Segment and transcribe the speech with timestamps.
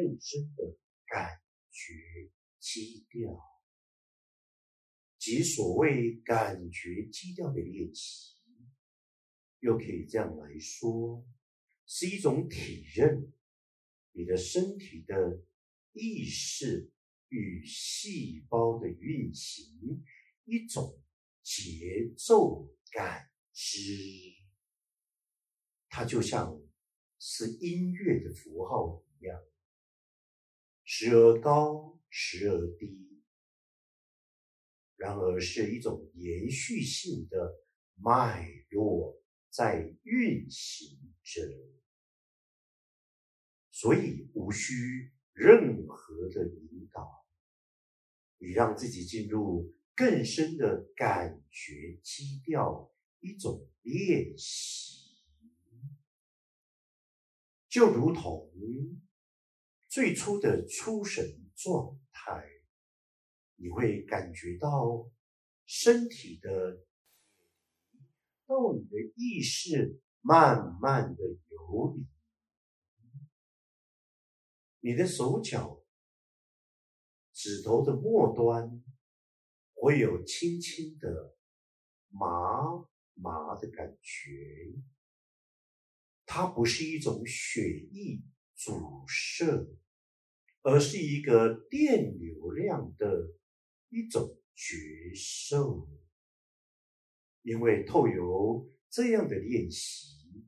[0.00, 1.92] 更深的感觉
[2.58, 3.38] 基调，
[5.18, 8.38] 即所谓感觉基调的练习，
[9.58, 11.22] 又可以这样来说，
[11.84, 13.30] 是一种体认
[14.12, 15.42] 你的身体的
[15.92, 16.90] 意识
[17.28, 20.02] 与细胞的运行，
[20.44, 20.98] 一种
[21.42, 23.82] 节奏感知，
[25.90, 26.58] 它就像。
[27.22, 29.38] 是音乐的符号一样，
[31.02, 33.22] 时而高，时而低，
[34.96, 37.54] 然而是一种延续性的
[37.94, 39.18] 脉络
[39.48, 41.40] 在运行着，
[43.70, 47.26] 所以无需任何的引导，
[48.36, 55.16] 你让自己进入更深的感觉基调，一种练习。
[57.70, 58.52] 就如同
[59.90, 61.24] 最初的出神
[61.56, 62.48] 状态，
[63.56, 65.10] 你会感觉到
[65.66, 66.86] 身体的
[68.46, 72.06] 到你的意识慢慢的游离，
[74.78, 75.82] 你的手脚
[77.32, 78.84] 指头的末端
[79.74, 81.34] 会有轻轻的
[82.10, 84.30] 麻麻的感觉。
[86.24, 88.22] 它不是一种血液
[88.62, 89.66] 阻塞，
[90.60, 93.32] 而是一个电流量的
[93.88, 94.76] 一种觉
[95.14, 95.88] 受。
[97.40, 100.44] 因为透由这样的练习，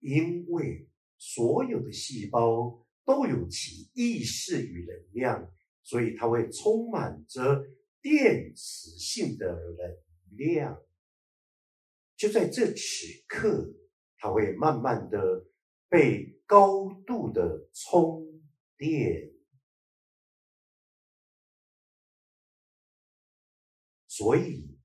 [0.00, 0.86] 因为
[1.16, 5.50] 所有的细胞都有其意识与能量，
[5.82, 7.64] 所以它会充满着
[8.02, 10.78] 电磁性的能量。
[12.16, 13.72] 就在这此刻，
[14.18, 15.46] 它会慢慢的
[15.90, 18.40] 被高度的充
[18.76, 19.32] 电，
[24.06, 24.78] 所以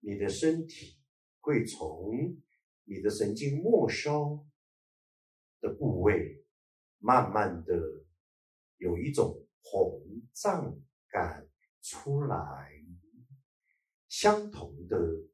[0.00, 0.98] 你的身体
[1.40, 2.36] 会从
[2.84, 4.46] 你的神经末梢
[5.60, 6.44] 的部位，
[6.98, 7.74] 慢慢的
[8.76, 10.78] 有一种膨胀
[11.08, 11.48] 感
[11.80, 12.84] 出来，
[14.08, 15.31] 相同的。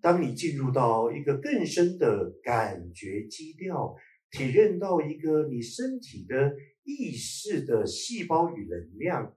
[0.00, 3.96] 当你进入到一个更深的感觉基调，
[4.30, 6.54] 体验到一个你身体的
[6.84, 9.36] 意识的细胞与能量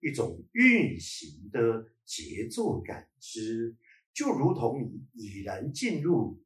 [0.00, 3.76] 一种运行的节奏感知，
[4.14, 6.42] 就如同你已然进入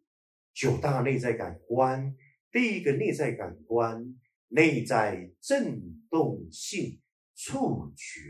[0.53, 2.17] 九大内在感官，
[2.51, 4.19] 第一个内在感官
[4.49, 7.01] 内在震动性
[7.35, 8.21] 触觉，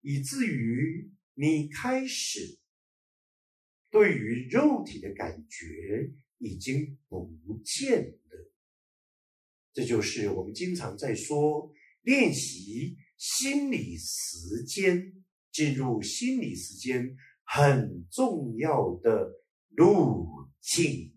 [0.00, 2.58] 以至于你开始。
[3.94, 7.30] 对于肉体的感觉已经不
[7.64, 8.52] 见了，
[9.72, 11.72] 这就是我们经常在说
[12.02, 15.22] 练习心理时间，
[15.52, 19.30] 进入心理时间很重要的
[19.68, 20.26] 路
[20.60, 21.14] 径。